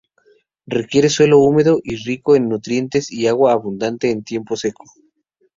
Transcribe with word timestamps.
Requiere 0.65 1.09
suelo 1.09 1.37
húmedo 1.37 1.79
y 1.83 1.95
rico 1.97 2.35
en 2.35 2.49
nutrientes, 2.49 3.11
y 3.11 3.27
agua 3.27 3.51
abundante 3.51 4.09
en 4.09 4.23
tiempo 4.23 4.55
seco. 4.55 4.83